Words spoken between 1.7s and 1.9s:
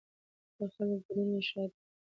دی